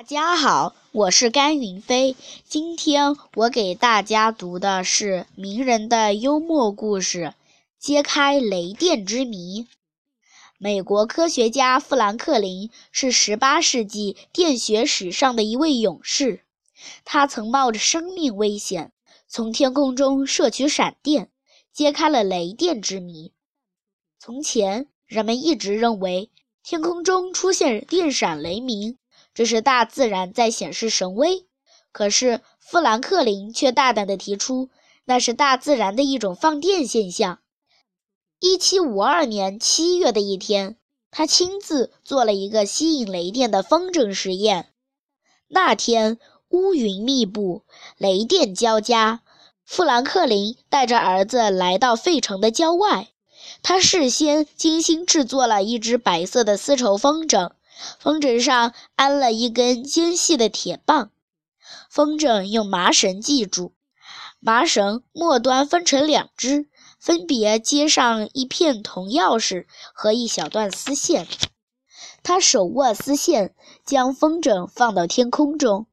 [0.00, 2.16] 大家好，我是甘云飞。
[2.48, 7.34] 今天我给大家读的是名人的幽默故事，
[7.78, 9.66] 揭开雷电之谜。
[10.56, 16.40] 美国科学家富兰克林是18世纪电学史上的一位勇士，
[17.04, 18.92] 他曾冒着生命危险
[19.28, 21.28] 从天空中摄取闪电，
[21.74, 23.34] 揭开了雷电之谜。
[24.18, 26.30] 从前，人们一直认为
[26.62, 28.96] 天空中出现电闪雷鸣。
[29.40, 31.46] 这是大自然在显示神威，
[31.92, 34.68] 可是富兰克林却大胆地提出，
[35.06, 37.38] 那是大自然的一种放电现象。
[38.38, 40.76] 一七五二年七月的一天，
[41.10, 44.74] 他亲自做了一个吸引雷电的风筝实验。
[45.48, 46.18] 那天
[46.50, 47.62] 乌云密布，
[47.96, 49.22] 雷电交加。
[49.64, 53.08] 富兰克林带着儿子来到费城的郊外，
[53.62, 57.52] 他事先精心制作了一只白色的丝绸风筝。
[57.98, 61.10] 风筝上安了一根尖细的铁棒，
[61.90, 63.72] 风筝用麻绳系住，
[64.38, 71.26] 麻绳末端分成两只，分别接上一片铜钥匙和一小段丝线。
[72.22, 75.86] 他手握丝线，将风筝放到天空中。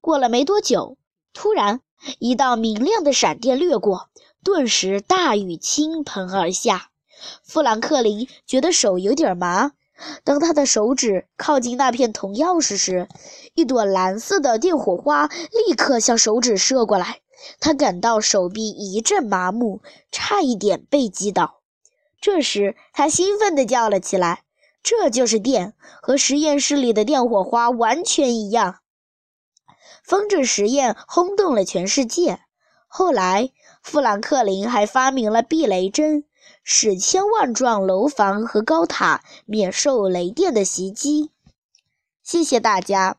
[0.00, 0.98] 过了没多久，
[1.32, 1.80] 突然
[2.18, 4.10] 一道明亮的闪电掠过，
[4.44, 6.90] 顿时大雨倾盆而下。
[7.42, 9.72] 富兰克林觉得手有点麻。
[10.24, 13.08] 当他的手指靠近那片铜钥匙时，
[13.54, 17.20] 一朵蓝色的电火花立刻向手指射过来。
[17.60, 21.60] 他感到手臂一阵麻木，差一点被击倒。
[22.20, 24.42] 这时，他兴奋地叫了起来
[24.82, 28.78] ：“这就是电，和实验室里的电火花完全一样！”
[30.02, 32.40] 风筝实验轰动了全世界。
[32.98, 33.50] 后来，
[33.82, 36.24] 富兰克林还发明了避雷针。
[36.64, 41.30] 使千万幢楼房和高塔免受雷电的袭击。
[42.22, 43.18] 谢谢大家。